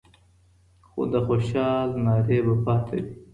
خو 0.87 1.01
د 1.13 1.15
خوشال 1.25 1.89
نارې 2.05 2.39
به 2.45 2.55
پاته 2.65 2.97
وي 3.03 3.13